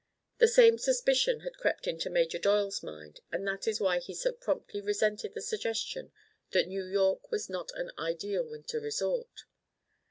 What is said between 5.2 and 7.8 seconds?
the suggestion that New York was not